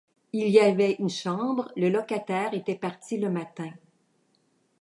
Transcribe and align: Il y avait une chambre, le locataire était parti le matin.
Il 0.33 0.47
y 0.47 0.59
avait 0.59 0.93
une 0.93 1.11
chambre, 1.11 1.71
le 1.77 1.87
locataire 1.89 2.55
était 2.55 2.73
parti 2.73 3.19
le 3.19 3.29
matin. 3.29 3.69